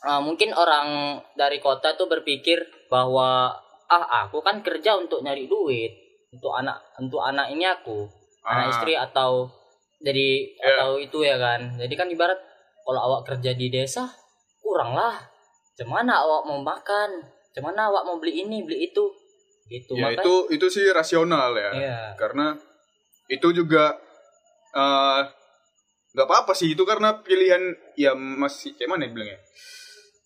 Eh, 0.01 0.17
mungkin 0.19 0.57
orang 0.57 0.89
dari 1.35 1.61
kota 1.61 1.93
tuh 1.93 2.09
berpikir 2.09 2.57
bahwa 2.89 3.53
ah 3.85 4.05
aku 4.25 4.41
kan 4.41 4.65
kerja 4.65 4.97
untuk 4.97 5.21
nyari 5.21 5.45
duit 5.45 5.93
untuk 6.31 6.57
anak 6.57 6.81
untuk 6.97 7.21
anak 7.21 7.53
ini 7.53 7.69
aku 7.69 8.09
anak 8.41 8.65
Ah, 8.65 8.71
istri 8.71 8.97
atau 8.97 9.53
jadi 10.01 10.57
Ya. 10.57 10.81
atau 10.81 10.97
itu 10.97 11.21
ya 11.21 11.37
kan 11.37 11.77
jadi 11.77 11.93
kan 11.93 12.09
ibarat 12.09 12.41
kalau 12.81 13.01
awak 13.03 13.29
kerja 13.29 13.53
di 13.53 13.69
desa 13.69 14.09
kurang 14.59 14.97
lah 14.97 15.21
cemana 15.75 16.17
awak 16.17 16.49
mau 16.49 16.65
makan 16.65 17.11
cemana 17.51 17.87
awak 17.87 18.03
mau 18.05 18.17
beli 18.17 18.43
ini 18.43 18.63
beli 18.63 18.87
itu 18.87 19.05
gitu 19.67 19.95
Ya 19.95 20.11
Makanya- 20.11 20.21
itu 20.21 20.35
itu 20.51 20.67
sih 20.69 20.87
rasional 20.91 21.55
ya. 21.55 21.71
Iya. 21.73 21.99
Karena 22.15 22.59
itu 23.27 23.49
juga 23.53 23.95
eh, 24.71 25.21
nggak 26.11 26.27
apa-apa 26.27 26.53
sih 26.53 26.69
itu 26.69 26.83
karena 26.83 27.19
pilihan 27.21 27.63
ya 27.95 28.15
masih 28.15 28.75
kayak 28.75 28.87
mana 28.89 29.03
ya 29.05 29.11
bilangnya? 29.13 29.39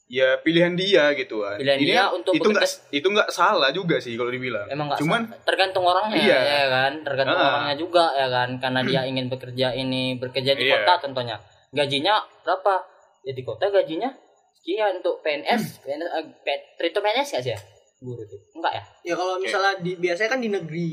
Ya 0.07 0.29
pilihan 0.39 0.73
dia 0.73 1.13
gitu 1.13 1.41
kan. 1.41 1.57
Pilihan 1.57 1.77
Ini 1.77 1.87
dia 1.87 2.01
kan- 2.03 2.13
untuk 2.15 2.33
itu 2.33 2.45
nggak 2.47 2.65
itu 2.91 3.07
nggak 3.07 3.29
salah 3.31 3.69
juga 3.71 3.97
sih 3.99 4.13
kalau 4.15 4.29
dibilang. 4.29 4.65
emang 4.67 4.87
nggak 4.87 5.01
Cuman 5.01 5.21
salah. 5.27 5.45
tergantung 5.45 5.85
orangnya 5.85 6.17
Iya. 6.19 6.39
ya 6.41 6.65
kan 6.71 6.93
tergantung 7.03 7.37
Ah. 7.39 7.49
orangnya 7.51 7.75
juga 7.75 8.05
ya 8.13 8.29
kan 8.29 8.49
karena 8.59 8.81
dia 8.83 9.01
ingin 9.11 9.27
bekerja 9.29 9.69
ini 9.75 10.17
bekerja 10.19 10.53
di 10.53 10.63
Iya. 10.63 10.73
kota 10.79 10.93
contohnya 11.03 11.37
gajinya 11.71 12.15
berapa 12.41 12.75
ya 13.23 13.33
di 13.33 13.43
kota 13.43 13.65
gajinya 13.67 14.09
sekian 14.65 14.97
untuk 14.97 15.21
PNS 15.21 15.85
PNS 15.85 16.09
eh, 16.09 16.25
P- 16.41 16.65
Trito 16.75 16.99
PNS 16.99 17.29
nggak 17.31 17.45
sih 17.45 17.53
ya? 17.53 17.61
Guru 18.01 18.21
tuh 18.23 18.41
enggak 18.55 18.73
ya? 18.73 18.83
Ya 19.03 19.15
kalau 19.15 19.37
misalnya 19.37 19.77
di 19.79 19.93
biasanya 19.95 20.31
kan 20.31 20.41
di 20.41 20.49
negeri. 20.49 20.89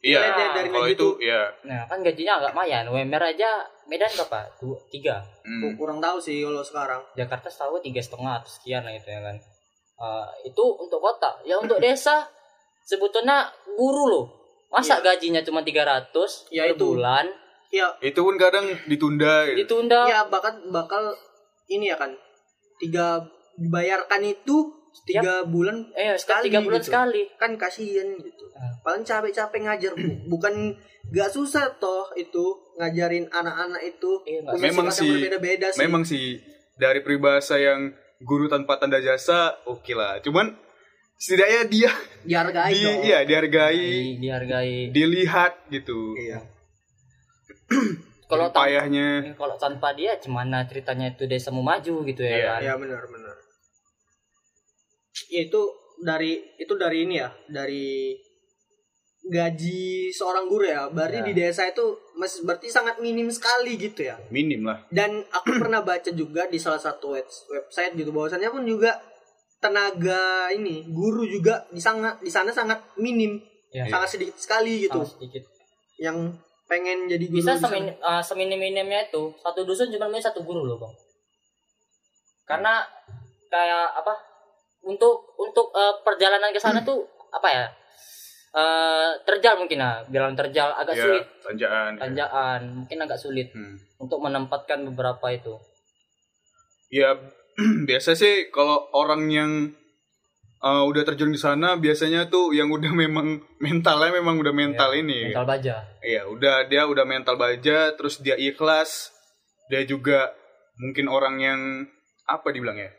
Iya, 0.00 0.18
Misalnya 0.18 0.30
dari, 0.32 0.50
dari 0.52 0.68
kalau 0.68 0.82
negeri 0.82 0.92
itu 0.92 1.08
ya 1.20 1.40
nah 1.62 1.80
kan 1.86 1.98
gajinya 2.00 2.32
agak 2.36 2.50
lumayan. 2.52 2.84
UMR 2.88 3.22
aja 3.24 3.50
Medan 3.84 4.10
berapa? 4.12 4.40
Dua 4.58 4.78
tiga. 4.88 5.22
Hmm, 5.40 5.74
kurang 5.76 5.98
tahu 5.98 6.18
sih 6.18 6.42
kalau 6.42 6.60
sekarang. 6.60 6.98
Jakarta 7.14 7.46
setahu 7.46 7.78
tiga 7.78 7.98
setengah 7.98 8.34
atau 8.36 8.50
sekian 8.52 8.82
lah 8.82 8.92
gitu 8.92 9.08
ya 9.08 9.20
kan. 9.20 9.36
Eh, 9.96 10.26
itu 10.44 10.64
untuk 10.76 10.98
kota. 10.98 11.38
Ya 11.42 11.54
untuk 11.56 11.78
desa 11.84 12.26
sebetulnya 12.80 13.46
guru 13.72 14.04
loh. 14.08 14.26
Masa 14.68 14.98
Iya. 14.98 15.14
gajinya 15.14 15.40
cuma 15.40 15.60
300 15.60 16.48
Ya, 16.48 16.64
per 16.64 16.74
itu. 16.74 16.86
bulan? 16.88 17.26
Ya 17.70 17.88
itu 18.00 18.18
pun 18.18 18.36
kadang 18.36 18.66
ditunda 18.84 19.46
gitu. 19.46 19.64
ditunda. 19.64 20.04
Ya 20.04 20.20
bakal 20.24 20.58
bakal 20.68 21.14
ini 21.66 21.88
ya 21.88 21.96
kan 21.96 22.12
tiga 22.82 23.22
dibayarkan 23.54 24.22
itu 24.24 24.56
tiga 25.04 25.46
bulan 25.46 25.86
eh 25.94 26.12
Sekali 26.16 26.50
tiga 26.50 26.60
bulan 26.60 26.78
gitu. 26.78 26.88
sekali 26.90 27.22
kan 27.36 27.54
kasihan 27.54 28.04
gitu 28.18 28.44
Ah. 28.52 28.68
paling 28.82 29.02
capek-capek 29.02 29.60
ngajar 29.62 29.92
Bu. 29.94 30.08
bukan 30.28 30.74
gak 31.08 31.28
susah 31.28 31.72
toh 31.76 32.10
itu 32.14 32.44
ngajarin 32.74 33.26
anak-anak 33.26 33.80
itu 33.82 34.10
Iya, 34.22 34.38
nggak 34.42 34.52
punya 34.52 34.64
Memang 34.68 34.86
sih- 34.88 35.08
berbeda-beda 35.10 35.66
sih 35.68 35.80
Memang 35.80 36.02
sih 36.02 36.26
dari 36.74 37.00
peribahasa 37.00 37.56
yang 37.56 37.90
guru 38.20 38.46
tanpa 38.46 38.76
tanda 38.76 38.98
jasa 38.98 39.56
oke 39.64 39.90
lah. 39.92 40.20
Cuman 40.20 40.54
setidaknya 41.16 41.62
dia 41.66 41.90
dihargai 42.22 42.70
di, 42.70 42.82
dong 42.82 43.00
iya 43.02 43.18
dihargai, 43.22 43.78
Di- 43.78 44.16
dihargai 44.20 44.74
dilihat 44.90 45.52
gitu. 45.68 46.14
Iya. 46.14 46.38
Kalau 48.32 48.48
payahnya. 48.50 49.08
kalau 49.34 49.56
tanpa 49.56 49.92
dia 49.92 50.16
gimana 50.16 50.64
ceritanya 50.64 51.06
itu 51.10 51.24
desa 51.24 51.48
mau 51.48 51.60
maju 51.62 51.94
gitu 52.02 52.22
ya 52.22 52.32
Iya. 52.32 52.48
kan 52.48 52.60
ya 52.62 52.74
benar 52.76 53.02
benar 53.06 53.36
ya 55.28 55.40
itu 55.42 55.60
dari 56.00 56.32
itu 56.56 56.72
dari 56.74 56.98
ini 57.04 57.14
ya 57.16 57.28
dari 57.46 58.16
gaji 59.22 60.10
seorang 60.10 60.50
guru 60.50 60.66
ya 60.66 60.88
berarti 60.88 61.20
Ya. 61.20 61.24
di 61.24 61.32
desa 61.32 61.62
itu 61.64 61.84
masih 62.12 62.42
berarti 62.42 62.66
sangat 62.66 62.98
minim 62.98 63.30
sekali 63.30 63.78
gitu 63.78 64.02
ya 64.02 64.18
Minim 64.28 64.66
lah. 64.66 64.82
dan 64.88 65.22
aku 65.24 65.46
pernah 65.62 65.80
baca 65.80 66.10
juga 66.10 66.44
di 66.44 66.58
salah 66.58 66.80
satu 66.80 67.14
web- 67.14 67.30
website 67.48 67.94
gitu 67.94 68.10
bahwasannya 68.10 68.50
pun 68.50 68.64
juga 68.64 68.98
tenaga 69.56 70.50
ini 70.50 70.90
guru 70.90 71.22
juga 71.24 71.62
di 71.70 71.78
sana 71.78 72.18
di 72.18 72.26
sana 72.28 72.50
sangat 72.50 72.82
minim 72.96 73.38
Ya. 73.70 73.88
sangat 73.88 74.04
sedikit 74.10 74.36
sekali 74.36 74.84
gitu 74.84 75.00
Sangat 75.00 75.16
sedikit 75.16 75.44
yang 75.96 76.28
pengen 76.72 77.04
jadi 77.04 77.28
guru 77.28 77.36
bisa 77.36 77.52
semin, 77.52 77.92
uh, 78.00 78.24
seminim-minimnya 78.24 79.12
itu 79.12 79.28
satu 79.44 79.68
dusun 79.68 79.92
cuma 79.92 80.08
punya 80.08 80.24
satu 80.24 80.40
guru 80.40 80.64
loh 80.64 80.80
bang. 80.80 80.94
Karena 82.48 82.80
kayak 83.52 83.92
apa 83.92 84.16
untuk 84.80 85.36
untuk 85.36 85.68
uh, 85.76 86.00
perjalanan 86.00 86.48
ke 86.48 86.56
sana 86.56 86.80
tuh 86.80 87.04
apa 87.28 87.48
ya 87.52 87.66
Uh, 88.52 89.16
terjal 89.24 89.56
mungkin 89.56 89.80
lah 89.80 90.04
bilang 90.12 90.36
terjal 90.36 90.76
agak 90.76 90.92
ya, 90.92 91.08
sulit. 91.08 91.24
tanjakan. 91.40 91.96
tanjakan 91.96 92.60
mungkin 92.84 92.98
agak 93.00 93.16
sulit 93.16 93.48
Hmm. 93.48 93.80
untuk 93.96 94.20
menempatkan 94.20 94.84
beberapa 94.92 95.24
itu. 95.32 95.56
Ya 96.92 97.16
biasa 97.88 98.12
sih 98.12 98.52
kalau 98.52 98.92
orang 98.92 99.32
yang 99.32 99.72
uh, 100.62 100.82
udah 100.84 101.02
terjun 101.04 101.28
di 101.28 101.36
sana 101.36 101.74
biasanya 101.74 102.26
tuh 102.26 102.50
yang 102.50 102.68
udah 102.68 102.90
memang 103.02 103.28
mentalnya 103.58 104.14
memang 104.14 104.38
udah 104.38 104.50
mental 104.50 104.90
Ya, 104.90 104.98
ini. 104.98 105.18
mental 105.28 105.44
baja 105.44 105.74
Iya, 106.00 106.26
udah 106.26 106.66
dia 106.66 106.82
udah 106.84 107.04
mental 107.04 107.36
baja, 107.36 107.92
terus 107.92 108.18
dia 108.18 108.34
ikhlas. 108.34 109.10
Dia 109.68 109.82
juga 109.82 110.34
mungkin 110.76 111.06
orang 111.06 111.36
yang 111.38 111.60
apa 112.24 112.48
dibilang 112.48 112.74
ya? 112.76 112.90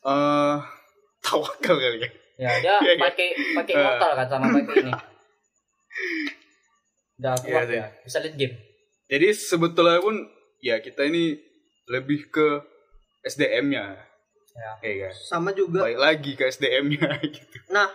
Eh 0.00 0.56
tawakal 1.24 1.76
kali 1.76 1.98
ya. 1.98 2.10
ya 2.38 2.50
dia 2.58 2.74
Iya, 2.84 2.94
pakai 2.96 3.28
pakai 3.54 3.72
Eh. 3.72 3.80
mortal 3.80 4.10
kan 4.14 4.26
sama 4.28 4.46
pakai 4.52 4.74
ini 4.80 4.92
udah 7.18 7.34
Iya 7.36 7.42
kuat 7.44 7.66
sih. 7.66 7.74
ya 7.74 7.86
bisa 8.00 8.18
lead 8.20 8.34
game 8.34 8.54
Jadi 9.08 9.26
sebetulnya 9.32 9.98
pun 9.98 10.14
ya 10.58 10.78
kita 10.78 11.02
ini 11.02 11.34
lebih 11.88 12.28
ke 12.28 12.60
SDM-nya. 13.20 13.96
Ya 14.58 14.72
Iya 14.82 15.06
kan? 15.06 15.12
sama 15.14 15.50
juga 15.52 15.86
Baik 15.86 15.98
lagi 15.98 16.30
ke 16.34 16.44
SDM-nya 16.46 17.10
gitu. 17.34 17.56
nah 17.70 17.86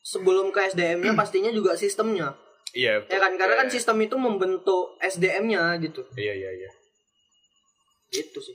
sebelum 0.00 0.52
ke 0.52 0.60
SDM-nya 0.68 1.16
pastinya 1.20 1.48
juga 1.48 1.72
sistemnya 1.72 2.36
Iya. 2.70 3.00
ya 3.08 3.18
kan 3.18 3.32
karena 3.34 3.56
kan 3.56 3.68
Iya, 3.68 3.74
sistem 3.74 3.96
itu 4.00 4.14
membentuk 4.14 5.00
SDM-nya 5.00 5.80
gitu 5.80 6.04
Iya, 6.12 6.36
iya, 6.36 6.50
iya. 6.52 6.70
Itu 8.12 8.38
sih. 8.38 8.54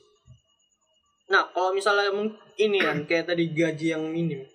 Nah, 1.27 1.47
kalau 1.49 1.71
misalnya 1.71 2.11
ini 2.55 2.77
kan 2.77 3.01
kayak 3.09 3.27
tadi 3.27 3.49
gaji 3.49 3.87
yang 3.91 4.03
minim. 4.05 4.45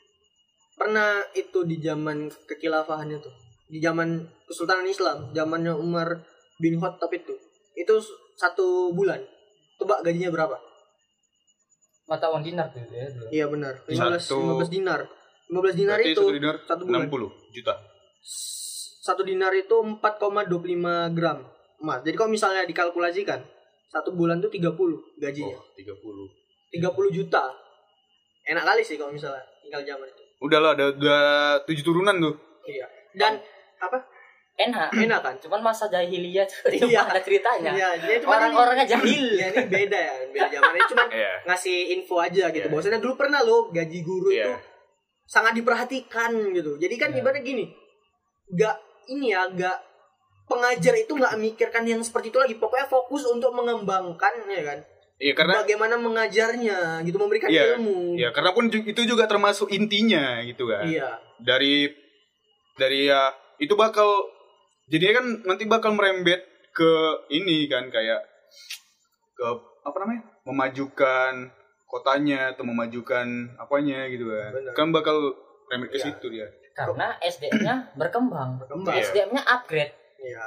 Pernah 0.77 1.25
itu 1.33 1.65
di 1.65 1.81
zaman 1.81 2.29
kekilafahan 2.47 3.09
itu. 3.11 3.31
Di 3.67 3.81
zaman 3.81 4.21
Kesultanan 4.47 4.87
Islam, 4.87 5.33
zamannya 5.33 5.73
Umar 5.75 6.21
bin 6.57 6.79
Khattab 6.79 7.09
itu. 7.11 7.33
Itu 7.75 7.99
satu 8.37 8.93
bulan. 8.93 9.19
Coba 9.77 10.01
gajinya 10.01 10.29
berapa? 10.31 10.57
Mata 12.07 12.31
uang 12.31 12.43
dinar 12.47 12.71
tuh 12.71 12.83
ya. 12.87 13.07
Iya 13.31 13.47
benar. 13.51 13.83
15 13.91 14.23
Satu- 14.23 14.63
15 14.63 14.71
dinar. 14.71 15.01
15 15.47 15.75
dinar 15.79 15.99
itu 16.03 16.19
satu 16.19 16.35
dinar 16.35 16.55
satu 16.67 16.83
bulan. 16.87 17.07
60 17.07 17.31
juta. 17.55 17.75
Satu 19.07 19.23
dinar 19.23 19.53
itu 19.55 19.77
4,25 19.79 21.15
gram 21.15 21.39
emas. 21.79 22.01
Jadi 22.03 22.15
kalau 22.19 22.31
misalnya 22.31 22.67
dikalkulasikan 22.67 23.43
satu 23.87 24.11
bulan 24.15 24.43
tuh 24.43 24.51
30 24.51 24.99
gajinya. 25.23 25.55
Oh, 25.55 25.67
30. 25.79 26.27
30 26.75 27.11
juta. 27.15 27.43
Enak 28.47 28.65
kali 28.67 28.83
sih 28.83 28.99
kalau 28.99 29.15
misalnya 29.15 29.43
tinggal 29.63 29.83
zaman 29.83 30.07
itu. 30.07 30.23
Udahlah 30.43 30.75
ada 30.75 30.85
udah 30.95 31.23
tujuh 31.67 31.83
turunan 31.87 32.15
tuh. 32.19 32.35
Iya. 32.67 32.87
Dan 33.15 33.39
apa? 33.79 33.99
Enak. 34.57 34.89
Enak 34.89 35.21
kan? 35.21 35.35
Cuman 35.37 35.61
masa 35.61 35.85
jahiliyah 35.87 36.49
tuh 36.49 36.73
itu 36.73 36.89
Iya. 36.93 37.05
ada 37.05 37.21
ceritanya. 37.21 37.71
Iya, 37.77 38.25
Orang-orangnya 38.25 38.89
jahil. 38.89 39.37
Ya 39.37 39.53
ini 39.53 39.69
beda 39.69 39.99
ya, 40.01 40.13
beda 40.33 40.49
zaman 40.57 40.73
ini 40.73 40.85
cuma 40.89 41.05
Iya. 41.13 41.33
ngasih 41.45 41.77
info 41.93 42.17
aja 42.19 42.49
gitu. 42.49 42.65
Iya. 42.65 42.73
Bahwasanya 42.73 42.99
dulu 42.99 43.15
pernah 43.15 43.45
loh 43.45 43.69
gaji 43.69 44.01
guru 44.01 44.33
itu 44.33 44.49
Iya. 44.49 44.57
sangat 45.29 45.53
diperhatikan 45.55 46.33
gitu. 46.51 46.81
Jadi 46.81 46.95
kan 46.97 47.13
Iya. 47.13 47.21
ibaratnya 47.21 47.45
gini, 47.45 47.65
nggak 48.49 48.77
ini 49.13 49.27
ya, 49.31 49.45
nggak 49.53 49.77
pengajar 50.47 50.95
itu 50.95 51.13
nggak 51.13 51.35
mikirkan 51.37 51.85
yang 51.85 52.01
seperti 52.01 52.33
itu 52.33 52.39
lagi. 52.39 52.55
Pokoknya 52.57 52.89
fokus 52.89 53.29
untuk 53.29 53.53
mengembangkan 53.53 54.41
ya 54.49 54.63
kan. 54.65 54.79
Iya 55.17 55.33
karena 55.33 55.65
Bagaimana 55.65 55.97
mengajarnya 55.97 57.01
gitu, 57.03 57.17
memberikan 57.17 57.49
Iya, 57.49 57.77
ilmu. 57.77 58.17
ya 58.17 58.33
karena 58.33 58.53
pun 58.53 58.69
itu 58.69 59.01
juga 59.05 59.25
termasuk 59.25 59.69
intinya 59.69 60.41
gitu 60.45 60.65
kan. 60.65 60.85
Iya. 60.85 61.09
Dari 61.41 61.89
dari 62.77 63.09
ya 63.09 63.33
itu 63.57 63.73
bakal 63.73 64.13
jadinya 64.87 65.15
kan 65.19 65.27
nanti 65.45 65.65
bakal 65.65 65.93
merembet 65.93 66.43
ke 66.71 66.93
ini 67.29 67.67
kan 67.67 67.89
kayak 67.89 68.23
ke 69.33 69.47
apa 69.83 69.97
namanya? 69.99 70.23
memajukan 70.47 71.51
kotanya 71.87 72.55
atau 72.55 72.63
memajukan 72.63 73.27
apanya 73.57 74.07
gitu 74.07 74.27
kan. 74.27 74.51
Benar. 74.53 74.73
Kan 74.75 74.89
bakal 74.91 75.17
merembet 75.67 75.91
ke 75.91 75.99
Iya. 75.99 76.05
situ 76.07 76.27
dia. 76.31 76.47
Karena 76.73 77.17
SDM-nya 77.19 77.75
berkembang. 77.95 78.61
Berkembang. 78.61 78.95
Iya. 78.95 79.03
SDM-nya 79.03 79.43
upgrade. 79.43 79.95
Iya. 80.19 80.47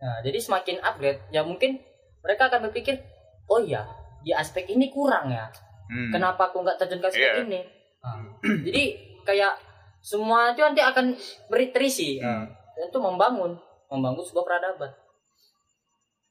Nah, 0.00 0.16
jadi 0.20 0.38
semakin 0.38 0.76
upgrade, 0.80 1.20
ya 1.28 1.40
mungkin 1.42 1.80
mereka 2.20 2.48
akan 2.48 2.68
berpikir, 2.68 3.00
oh 3.46 3.58
iya, 3.58 3.84
di 4.20 4.32
aspek 4.32 4.68
ini 4.68 4.88
kurang 4.88 5.28
ya. 5.28 5.48
Hmm. 5.88 6.08
Kenapa 6.08 6.48
aku 6.48 6.60
nggak 6.60 6.76
terjun 6.76 7.00
ke 7.00 7.08
aspek 7.08 7.24
Iya. 7.24 7.44
ini? 7.44 7.60
Nah, 8.00 8.20
jadi 8.66 8.82
kayak 9.24 9.54
semua 10.00 10.52
itu 10.52 10.60
nanti 10.60 10.80
akan 10.80 11.16
beri 11.48 11.68
terisi 11.68 12.20
Hmm. 12.20 12.48
untuk 12.76 13.00
membangun, 13.00 13.56
membangun 13.88 14.24
sebuah 14.24 14.44
peradaban. 14.44 14.90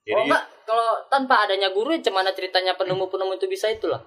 Jadi 0.04 0.12
Kalau 0.12 0.24
enggak, 0.28 0.44
kalau 0.68 0.88
tanpa 1.08 1.48
adanya 1.48 1.72
guru, 1.72 1.96
cemana 1.96 2.36
ceritanya 2.36 2.76
penemu-penemu 2.76 3.40
itu 3.40 3.48
bisa 3.48 3.72
itulah. 3.72 4.04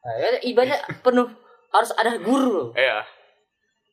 Nah, 0.00 0.14
ya, 0.16 0.28
ibaratnya 0.40 0.80
penuh 1.04 1.28
harus 1.74 1.90
ada 1.92 2.16
guru. 2.16 2.72
Iya. 2.72 3.04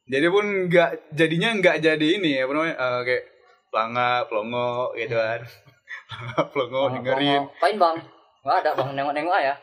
Jadi 0.03 0.27
pun 0.31 0.45
nggak 0.67 1.15
jadinya 1.15 1.49
nggak 1.59 1.77
jadi 1.79 2.07
ini 2.19 2.43
apa 2.43 2.51
namanya 2.51 2.75
eh, 2.75 2.99
kayak 3.07 3.23
pelanga 3.71 4.09
pelongo 4.27 4.91
gitu 4.95 5.15
kan. 5.15 5.41
pelongo 6.53 6.79
Oh, 6.79 6.89
dengerin. 6.95 7.41
Ngapain 7.43 7.75
bang? 7.79 7.97
Nggak 8.43 8.57
ada 8.63 8.71
bang, 8.75 8.89
nengok-nengok 8.95 9.39
ya. 9.47 9.55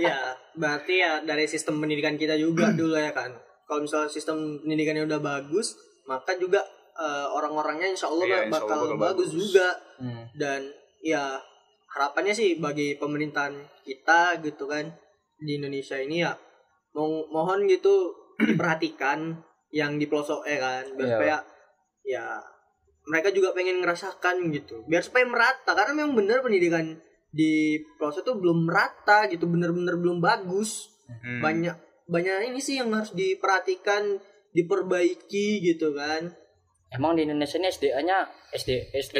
Iya, 0.00 0.18
berarti 0.56 0.94
ya 1.00 1.20
dari 1.24 1.44
sistem 1.44 1.80
pendidikan 1.80 2.16
kita 2.16 2.36
juga 2.36 2.72
dulu 2.78 2.96
ya 2.96 3.12
kan. 3.12 3.32
Kalau 3.68 3.80
misalnya 3.84 4.08
sistem 4.08 4.60
pendidikannya 4.64 5.08
udah 5.08 5.20
bagus, 5.20 5.76
maka 6.04 6.36
juga 6.36 6.60
eh, 6.94 7.26
orang-orangnya 7.28 7.88
insya 7.88 8.06
Allah 8.06 8.26
Iya, 8.26 8.38
insya 8.42 8.52
bakal, 8.58 8.76
Allah 8.78 8.88
bakal 8.90 9.00
bagus, 9.14 9.28
bagus. 9.28 9.40
juga. 9.48 9.68
Hmm. 9.98 10.24
Dan 10.32 10.60
ya 11.00 11.24
harapannya 11.88 12.32
sih 12.32 12.56
bagi 12.56 12.94
pemerintahan 12.94 13.52
kita 13.82 14.40
gitu 14.40 14.64
kan 14.64 14.88
di 15.36 15.56
Indonesia 15.56 15.96
ini 15.96 16.20
ya 16.20 16.32
mo- 16.92 17.28
mohon 17.28 17.66
gitu 17.66 18.14
diperhatikan 18.40 19.36
yang 19.70 19.96
di 19.96 20.06
pelosok 20.06 20.44
ya 20.44 20.58
kan 20.58 20.84
biar 20.90 21.04
Iya. 21.04 21.12
supaya 21.12 21.36
ya 22.02 22.26
mereka 23.04 23.28
juga 23.30 23.50
pengen 23.50 23.78
ngerasakan 23.78 24.48
gitu 24.50 24.84
biar 24.84 25.00
supaya 25.00 25.24
merata 25.24 25.72
karena 25.72 25.92
memang 25.94 26.14
bener 26.14 26.38
pendidikan 26.38 26.96
di 27.28 27.76
pelosok 27.96 28.22
tuh 28.22 28.36
belum 28.36 28.64
merata 28.64 29.26
gitu 29.26 29.44
bener-bener 29.46 29.96
belum 29.96 30.18
bagus 30.18 30.88
Hmm. 31.12 31.40
banyak 31.40 31.76
banyak 32.06 32.48
ini 32.48 32.56
sih 32.56 32.78
yang 32.78 32.88
harus 32.88 33.12
diperhatikan 33.12 34.16
diperbaiki 34.52 35.60
gitu 35.60 35.92
kan 35.92 36.30
Emang 36.92 37.16
di 37.16 37.24
Indonesia 37.24 37.56
ini 37.56 37.66
SDA-nya 37.66 38.16
SD 38.52 38.92
SD. 38.92 39.16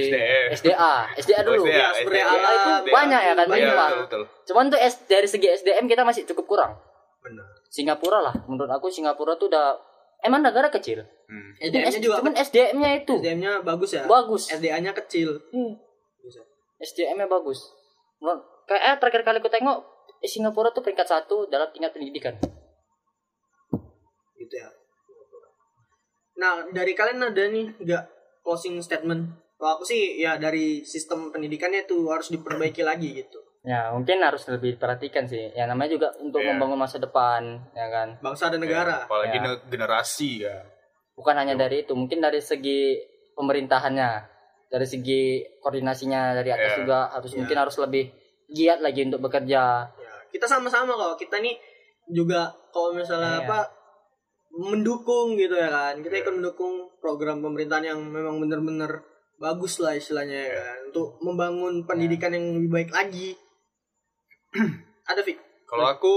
SDA 0.53 0.93
SDA 1.17 1.41
dulu. 1.41 1.65
SDA, 1.65 1.73
Ya, 1.73 1.89
ala- 2.23 2.53
itu 2.53 2.71
SDA. 2.79 2.93
banyak 2.93 3.21
ya 3.23 3.33
kan 3.33 3.47
Iya, 3.51 3.73
betul. 3.99 4.23
Cuman 4.45 4.65
tuh 4.69 4.77
S, 4.79 4.95
dari 5.05 5.25
segi 5.25 5.49
SDM 5.51 5.85
kita 5.87 6.03
masih 6.03 6.23
cukup 6.27 6.47
kurang. 6.47 6.73
benar 7.19 7.47
Singapura 7.69 8.19
lah, 8.21 8.35
menurut 8.45 8.69
aku 8.69 8.91
Singapura 8.91 9.35
tuh 9.35 9.47
udah 9.47 9.79
emang 10.21 10.43
negara 10.43 10.69
kecil. 10.69 11.01
Hmm. 11.25 11.55
SDM-nya 11.57 11.97
juga 11.97 12.19
cuman 12.19 12.35
SDM-nya 12.37 12.91
itu 12.99 13.15
SDM-nya 13.17 13.53
bagus 13.63 13.91
ya 13.91 14.03
bagus. 14.05 14.43
SDA-nya 14.49 14.93
kecil 14.93 15.41
Hmm, 15.49 15.73
Bisa. 16.21 16.43
SDM-nya 16.79 17.25
bagus. 17.25 17.73
Menurut- 18.19 18.45
Kayak 18.63 18.83
eh, 18.85 18.97
terakhir 18.97 19.23
kali 19.23 19.39
aku 19.39 19.49
tengok 19.49 19.79
eh, 20.19 20.29
Singapura 20.29 20.71
tuh 20.71 20.83
peringkat 20.83 21.09
satu 21.09 21.47
dalam 21.47 21.71
tingkat 21.71 21.91
pendidikan. 21.91 22.35
gitu 24.35 24.55
ya 24.57 24.67
nah 26.43 26.67
dari 26.69 26.91
kalian 26.93 27.23
ada 27.23 27.45
nih 27.47 27.71
nggak 27.79 28.03
closing 28.43 28.83
statement 28.83 29.31
kalau 29.55 29.79
aku 29.79 29.87
sih 29.87 30.19
ya 30.19 30.35
dari 30.37 30.83
sistem 30.83 31.31
pendidikannya 31.31 31.87
tuh 31.87 32.11
harus 32.11 32.27
diperbaiki 32.29 32.83
lagi 32.83 33.15
gitu 33.17 33.39
Ya 33.63 33.95
mungkin 33.95 34.19
harus 34.19 34.43
lebih 34.51 34.75
diperhatikan 34.75 35.23
sih. 35.23 35.55
Ya 35.55 35.71
namanya 35.71 35.95
juga 35.95 36.11
untuk 36.19 36.43
Iya. 36.43 36.51
membangun 36.51 36.83
masa 36.83 36.99
depan, 36.99 37.63
ya 37.71 37.87
kan. 37.87 38.19
bangsa 38.19 38.51
dan 38.51 38.59
negara 38.59 39.07
Apalagi 39.07 39.39
Ya. 39.39 39.55
ne- 39.55 39.63
generasi 39.71 40.43
ya. 40.43 40.67
bukan 41.15 41.39
hanya 41.39 41.55
dari 41.55 41.87
itu 41.87 41.95
mungkin 41.95 42.19
dari 42.19 42.43
segi 42.43 42.99
pemerintahannya 43.39 44.11
dari 44.67 44.83
segi 44.83 45.23
koordinasinya 45.59 46.33
dari 46.33 46.51
atas 46.51 46.75
Iya. 46.75 46.79
juga 46.81 46.99
harus 47.13 47.31
Iya. 47.31 47.39
mungkin 47.39 47.57
harus 47.57 47.77
lebih 47.79 48.05
giat 48.49 48.79
lagi 48.81 49.01
untuk 49.05 49.21
bekerja 49.21 49.63
ya, 49.87 50.13
kita 50.29 50.47
sama-sama 50.49 50.93
kalau 50.93 51.15
kita 51.15 51.39
nih 51.39 51.55
juga 52.09 52.51
kalau 52.71 52.91
misalnya 52.93 53.39
Iya. 53.39 53.45
apa 53.45 53.59
mendukung 54.53 55.35
gitu 55.41 55.57
ya 55.57 55.73
kan. 55.73 55.95
Kita 56.05 56.21
ikut 56.21 56.35
mendukung 56.37 56.93
program 57.01 57.41
pemerintahan 57.41 57.97
yang 57.97 58.01
memang 58.05 58.37
bener-bener 58.38 59.01
bagus 59.41 59.81
lah 59.81 59.97
istilahnya 59.97 60.38
ya 60.53 60.61
kan. 60.61 60.79
Untuk 60.93 61.09
membangun 61.25 61.88
pendidikan 61.88 62.37
yang 62.37 62.53
lebih 62.61 62.71
baik 62.71 62.91
lagi. 62.93 63.33
Ada 65.11 65.25
Fik 65.25 65.41
Kalau 65.65 65.88
aku 65.88 66.15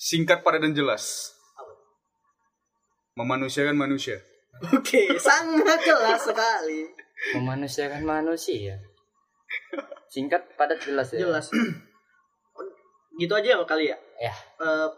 singkat 0.00 0.40
padat 0.40 0.64
dan 0.64 0.72
jelas. 0.72 1.36
Apa? 1.60 1.72
Memanusiakan 3.20 3.76
manusia. 3.76 4.16
oke 4.72 5.00
sangat 5.20 5.80
jelas 5.84 6.24
sekali. 6.24 6.88
Memanusiakan 7.36 8.02
manusia. 8.04 8.80
Singkat 10.08 10.56
padat 10.56 10.80
jelas 10.80 11.12
ya? 11.12 11.28
Jelas. 11.28 11.52
Gitu 13.20 13.32
aja 13.32 13.60
kali 13.64 13.92
ya? 13.92 13.96
Ya. 14.20 14.34
Eh, 14.60 14.88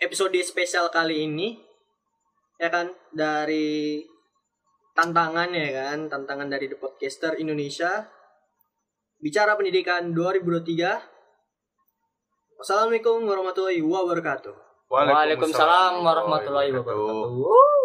episode 0.00 0.40
spesial 0.40 0.88
kali 0.88 1.28
ini 1.28 1.60
ya 2.56 2.72
kan 2.72 2.88
dari 3.12 4.00
tantangan 4.96 5.52
ya 5.52 5.92
kan 5.92 6.08
tantangan 6.08 6.48
dari 6.48 6.66
the 6.66 6.80
podcaster 6.80 7.36
Indonesia. 7.36 8.08
Bicara 9.20 9.52
pendidikan 9.52 10.16
2023 10.16 12.56
wassalamualaikum 12.56 13.28
warahmatullahi 13.28 13.84
wabarakatuh. 13.84 14.88
Waalaikumsalam 14.88 16.00
warahmatullahi 16.00 16.72
wabarakatuh 16.72 17.79